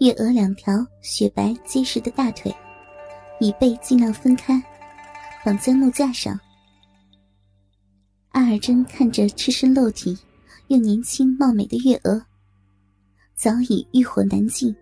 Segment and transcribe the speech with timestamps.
[0.00, 2.54] 月娥两条雪白结实的大腿，
[3.40, 4.62] 已被尽量分开，
[5.44, 6.38] 绑在木架上。
[8.30, 10.18] 阿尔珍看着赤身露体
[10.66, 12.20] 又年轻貌美的月娥，
[13.36, 14.74] 早已欲火难禁。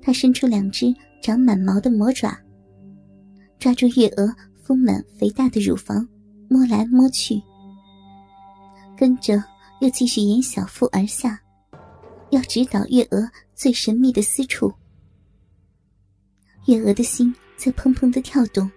[0.00, 2.36] 他伸出两只长满毛的魔爪，
[3.58, 6.08] 抓住月娥丰满肥大的乳房，
[6.48, 7.40] 摸来摸去，
[8.96, 9.42] 跟着
[9.80, 11.38] 又继续沿小腹而下，
[12.34, 14.72] 要指导月娥最神秘的私处。
[16.66, 18.68] 月娥的心在砰砰的跳动。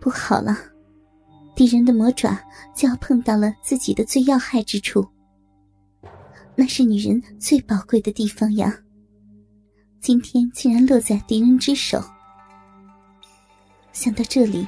[0.00, 0.56] 不好了，
[1.54, 2.38] 敌人的魔爪
[2.74, 5.06] 就要碰到了自己的最要害之处，
[6.54, 8.74] 那是女人最宝贵的地方呀。
[10.00, 12.02] 今天竟然落在敌人之手。
[13.92, 14.66] 想到这里，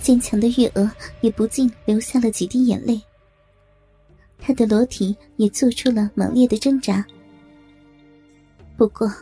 [0.00, 3.00] 坚强的月娥也不禁流下了几滴眼泪。
[4.40, 7.04] 她的裸体也做出了猛烈的挣扎。
[8.76, 9.12] 不过，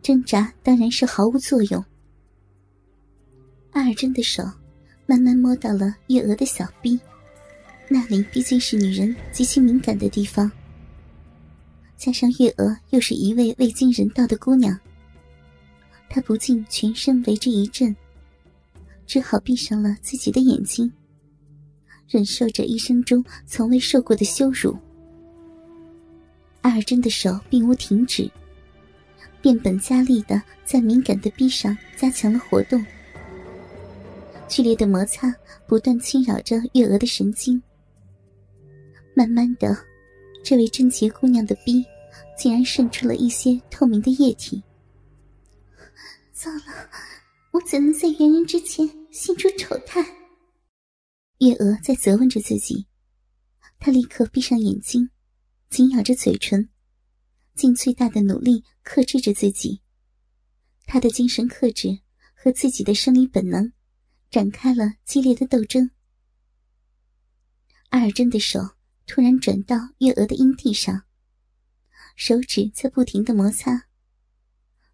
[0.00, 1.84] 挣扎当然是毫无作用。
[3.72, 4.42] 阿尔真的手
[5.04, 6.98] 慢慢摸到了月娥的小臂，
[7.88, 10.50] 那里毕竟是女人极其敏感的地方。
[11.96, 14.78] 加上月娥又是一位未经人道的姑娘，
[16.08, 17.94] 她不禁全身为之一震，
[19.06, 20.90] 只好闭上了自己的眼睛，
[22.08, 24.76] 忍受着一生中从未受过的羞辱。
[26.62, 28.30] 阿尔真的手并无停止，
[29.40, 32.84] 变本加厉的在敏感的臂上加强了活动，
[34.48, 35.32] 剧烈的摩擦
[35.66, 37.62] 不断侵扰着月娥的神经，
[39.14, 39.76] 慢慢的。
[40.42, 41.84] 这位贞洁姑娘的逼，
[42.38, 44.62] 竟然渗出了一些透明的液体。
[46.32, 46.88] 糟了，
[47.50, 50.04] 我怎能在元人之前献出丑态？
[51.38, 52.86] 月娥在责问着自己，
[53.78, 55.10] 她立刻闭上眼睛，
[55.68, 56.68] 紧咬着嘴唇，
[57.54, 59.82] 尽最大的努力克制着自己。
[60.86, 62.00] 她的精神克制
[62.34, 63.72] 和自己的生理本能，
[64.30, 65.90] 展开了激烈的斗争。
[67.90, 68.76] 阿尔真的手。
[69.08, 71.04] 突然转到月娥的阴蒂上，
[72.16, 73.86] 手指在不停的摩擦。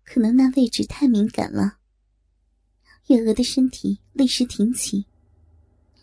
[0.04, 1.78] 可能那位置太敏感了，
[3.06, 5.06] 月娥的身体立时挺起，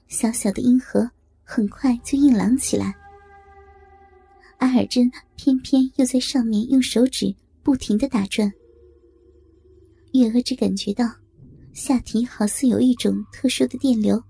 [0.09, 1.09] 小小的阴核
[1.43, 2.93] 很快就硬朗起来。
[4.57, 7.33] 阿尔珍偏偏又在上面用手指
[7.63, 8.51] 不停的打转，
[10.11, 11.09] 月娥只感觉到
[11.73, 14.21] 下体好似有一种特殊的电流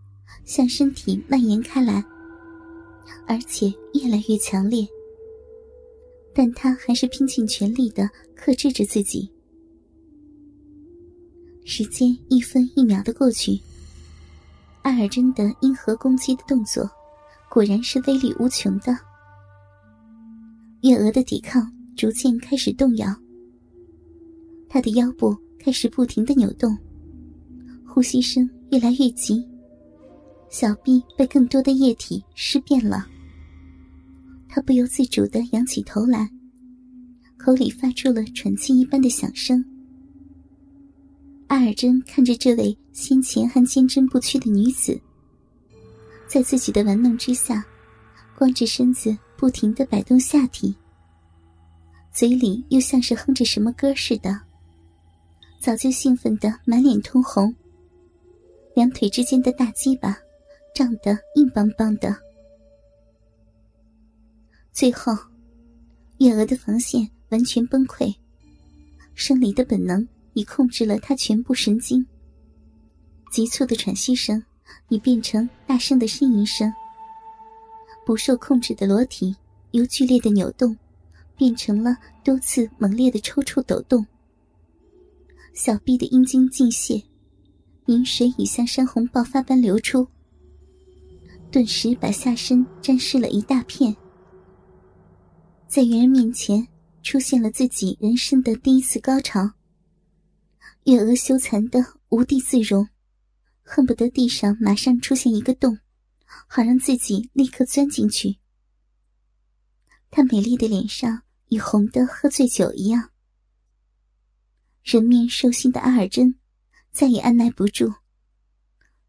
[0.45, 2.03] 向身体蔓延开来。
[3.25, 4.87] 而且越来越强烈，
[6.33, 9.27] 但他还是拼尽全力的克制着自己。
[11.63, 13.59] 时间一分一秒的过去，
[14.81, 16.89] 艾尔真的阴核攻击的动作，
[17.49, 18.97] 果然是威力无穷的。
[20.81, 23.13] 月娥的抵抗逐渐开始动摇，
[24.69, 26.75] 她的腰部开始不停的扭动，
[27.85, 29.45] 呼吸声越来越急。
[30.49, 33.05] 小臂被更多的液体湿遍了，
[34.47, 36.27] 他不由自主的仰起头来，
[37.37, 39.63] 口里发出了喘气一般的响声。
[41.49, 44.99] 阿尔珍看着这位先前还坚贞不屈的女子，
[46.27, 47.65] 在自己的玩弄之下，
[48.37, 50.75] 光着身子不停的摆动下体，
[52.13, 54.39] 嘴里又像是哼着什么歌似的，
[55.59, 57.53] 早就兴奋的满脸通红，
[58.75, 60.17] 两腿之间的大鸡巴。
[60.71, 62.15] 胀得硬邦邦的，
[64.71, 65.11] 最后，
[66.19, 68.15] 月娥的防线完全崩溃，
[69.13, 70.07] 生理的本能
[70.39, 72.05] 已控制了他全部神经。
[73.29, 74.41] 急促的喘息声
[74.87, 76.73] 已变成大声的呻吟声，
[78.05, 79.35] 不受控制的裸体
[79.71, 80.77] 由剧烈的扭动，
[81.35, 84.05] 变成了多次猛烈的抽搐抖动。
[85.53, 87.03] 小臂的阴茎尽泄，
[87.87, 90.07] 饮水已像山洪爆发般流出。
[91.51, 93.93] 顿时把下身沾湿了一大片，
[95.67, 96.65] 在猿人面前
[97.03, 99.51] 出现了自己人生的第一次高潮。
[100.85, 102.87] 月娥羞惭的无地自容，
[103.61, 105.77] 恨不得地上马上出现一个洞，
[106.47, 108.39] 好让自己立刻钻进去。
[110.09, 113.11] 她美丽的脸上已红得喝醉酒一样。
[114.83, 116.39] 人面兽心的阿尔珍
[116.91, 117.93] 再也按耐不住，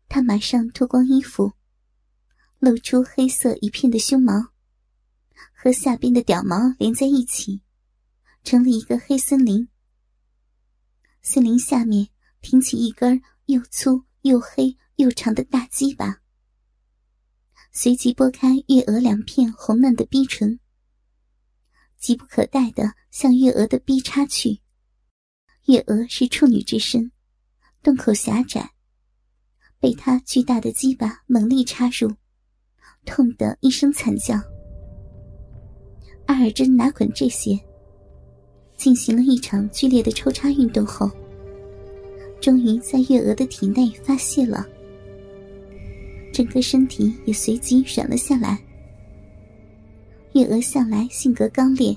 [0.08, 1.52] 她马上脱光衣服。
[2.58, 4.48] 露出黑色一片的胸毛，
[5.54, 7.62] 和下边的屌毛连在一起，
[8.44, 9.69] 成了一个黑森林。
[11.22, 12.08] 森林下面
[12.40, 16.22] 挺起一根又粗又黑又长的大鸡巴，
[17.72, 20.58] 随即拨开月娥两片红嫩的逼唇，
[21.98, 24.60] 急不可待的向月娥的逼插去。
[25.66, 27.12] 月娥是处女之身，
[27.82, 28.72] 洞口狭窄，
[29.78, 32.14] 被他巨大的鸡巴猛力插入，
[33.04, 34.34] 痛得一声惨叫。
[36.26, 37.58] 阿尔真哪管这些，
[38.80, 41.10] 进行了一场剧烈的抽插运动后，
[42.40, 44.66] 终于在月娥的体内发泄了，
[46.32, 48.58] 整个身体也随即软了下来。
[50.32, 51.94] 月娥向来性格刚烈，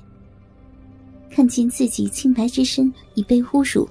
[1.30, 3.88] 看见自己清白之身已被侮辱，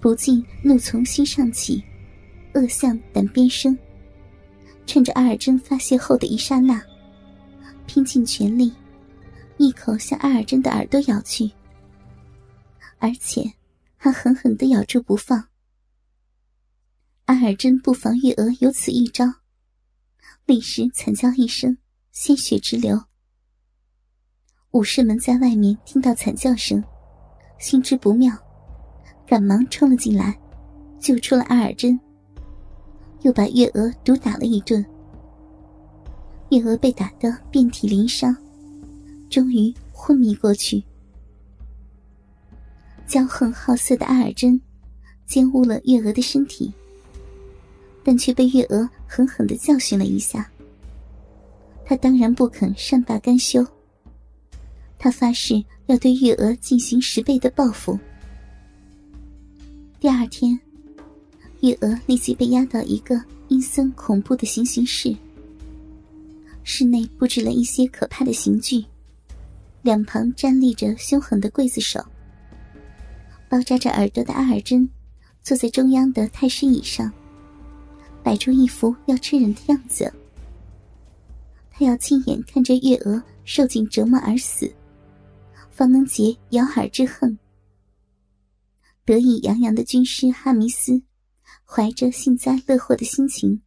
[0.00, 1.84] 不禁怒从心上起，
[2.54, 3.76] 恶向胆边生。
[4.86, 6.82] 趁着阿尔真发泄后的一刹那，
[7.86, 8.72] 拼尽全力。
[9.58, 11.50] 一口向阿尔真的耳朵咬去，
[12.98, 13.54] 而且
[13.96, 15.48] 还狠狠的咬住不放。
[17.26, 19.24] 阿尔真不防月娥有此一招，
[20.44, 21.76] 立时惨叫一声，
[22.12, 23.02] 鲜血直流。
[24.70, 26.82] 武士们在外面听到惨叫声，
[27.58, 28.36] 心知不妙，
[29.26, 30.38] 赶忙冲了进来，
[31.00, 31.98] 救出了阿尔真，
[33.22, 34.84] 又把月娥毒打了一顿。
[36.50, 38.36] 月娥被打得遍体鳞伤。
[39.28, 40.84] 终于昏迷过去。
[43.08, 44.60] 骄横好色的阿尔真
[45.26, 46.72] 奸污了月娥的身体，
[48.02, 50.50] 但却被月娥狠狠的教训了一下。
[51.84, 53.64] 他当然不肯善罢甘休，
[54.98, 57.98] 他发誓要对月娥进行十倍的报复。
[60.00, 60.58] 第二天，
[61.60, 65.16] 月娥立即被押到一个阴森恐怖的行刑室，
[66.64, 68.84] 室内布置了一些可怕的刑具。
[69.82, 72.04] 两旁站立着凶狠的刽子手，
[73.56, 74.86] 包扎着耳朵的阿尔真
[75.42, 77.10] 坐在中央的太师椅上，
[78.22, 80.12] 摆出一副要吃人的样子。
[81.70, 84.70] 他要亲眼看着月娥受尽折磨而死，
[85.70, 87.38] 方能解咬耳之恨。
[89.06, 91.02] 得意洋洋的军师哈弥斯
[91.64, 93.62] 怀着幸灾乐祸的心情，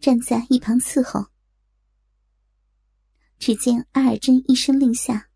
[0.00, 1.28] 站在一旁伺候。
[3.38, 5.30] 只见阿尔真一声令下。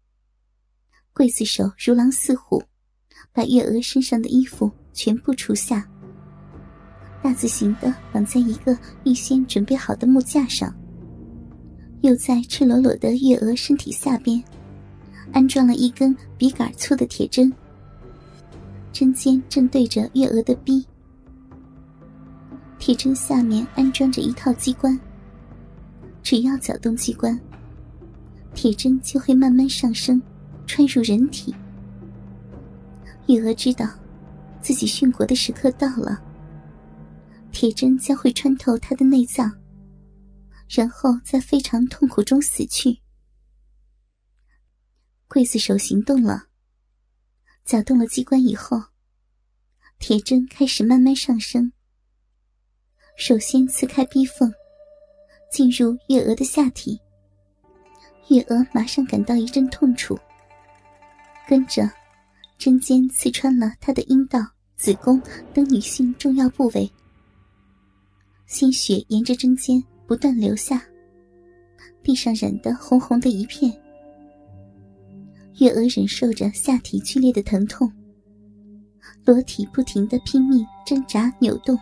[1.15, 2.63] 刽子手如狼似虎，
[3.33, 5.89] 把月娥身上的衣服全部除下，
[7.23, 10.75] 大字形的绑在一个预先准备好的木架上，
[12.03, 14.43] 又在赤裸裸的月娥身体下边
[15.33, 17.51] 安装了一根笔杆粗的铁针，
[18.93, 20.85] 针尖正对着月娥的逼，
[22.79, 24.99] 铁针下面安装着一套机关，
[26.23, 27.41] 只要搅动机关，
[28.53, 30.21] 铁针就会慢慢上升。
[30.65, 31.55] 穿入人体，
[33.27, 33.89] 月娥知道，
[34.61, 36.21] 自己殉国的时刻到了。
[37.53, 39.53] 铁针将会穿透他的内脏，
[40.69, 42.99] 然后在非常痛苦中死去。
[45.29, 46.47] 刽子手行动了，
[47.65, 48.83] 搅动了机关以后，
[49.99, 51.73] 铁针开始慢慢上升。
[53.17, 54.53] 首先刺开逼缝，
[55.51, 56.99] 进入月娥的下体。
[58.29, 60.19] 月娥马上感到一阵痛楚。
[61.47, 61.91] 跟着，
[62.63, 64.39] 针尖刺穿了她的阴道、
[64.77, 65.21] 子宫
[65.53, 66.89] 等女性重要部位，
[68.47, 70.81] 鲜血沿着针尖不断流下，
[72.05, 73.77] 地上染得红红的一片。
[75.59, 77.93] 月娥忍受着下体剧烈的疼痛，
[79.25, 81.77] 裸体不停的拼命挣扎扭动，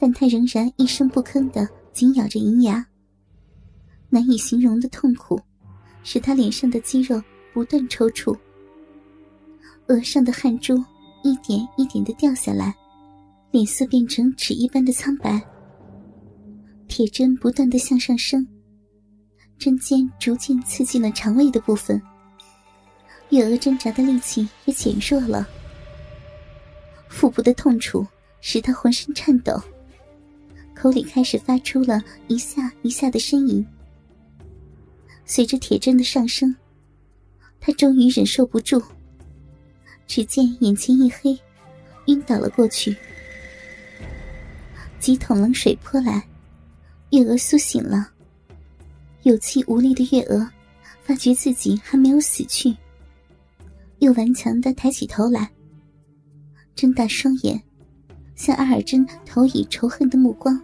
[0.00, 2.84] 但她仍然一声不吭的紧咬着银牙。
[4.10, 5.40] 难以形容的痛苦，
[6.02, 7.22] 使她脸上的肌肉。
[7.54, 8.36] 不断抽搐，
[9.88, 10.76] 额上的汗珠
[11.22, 12.74] 一点一点的掉下来，
[13.50, 15.40] 脸色变成纸一般的苍白。
[16.86, 18.46] 铁针不断的向上升，
[19.58, 22.00] 针尖逐渐刺进了肠胃的部分。
[23.30, 25.46] 月娥挣扎的力气也减弱了，
[27.08, 28.06] 腹部的痛楚
[28.40, 29.60] 使她浑身颤抖，
[30.74, 33.66] 口里开始发出了一下一下的呻吟。
[35.24, 36.54] 随着铁针的上升。
[37.60, 38.80] 他终于忍受不住，
[40.08, 41.38] 只见眼前一黑，
[42.06, 42.96] 晕倒了过去。
[44.98, 46.26] 几桶冷水泼来，
[47.10, 48.10] 月娥苏醒了。
[49.22, 50.48] 有气无力的月娥
[51.04, 52.74] 发觉自己还没有死去，
[53.98, 55.50] 又顽强的抬起头来，
[56.74, 57.62] 睁大双眼，
[58.34, 60.58] 向阿尔真投以仇恨的目光，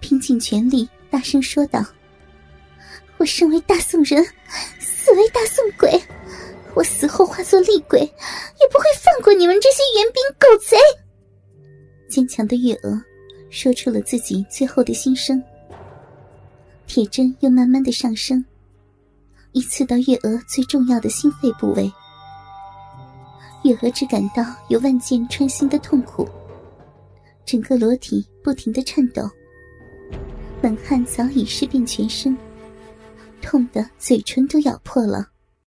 [0.00, 1.84] 拼尽全力大声说道
[3.16, 4.26] ：“我身为大宋人。”
[4.80, 5.98] 死为大宋鬼，
[6.78, 10.76] 我死后化作厉鬼，也不会放过你们这些援兵狗贼。
[12.08, 13.02] 坚强的月娥
[13.50, 15.42] 说出了自己最后的心声。
[16.86, 18.44] 铁针又慢慢的上升，
[19.50, 21.92] 一刺到月娥最重要的心肺部位。
[23.64, 26.28] 月娥只感到有万箭穿心的痛苦，
[27.44, 29.28] 整个裸体不停的颤抖，
[30.62, 32.38] 冷汗早已湿遍全身，
[33.42, 35.28] 痛的嘴唇都咬破了。